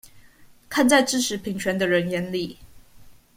[0.67, 2.57] 看在支持平權的人眼裡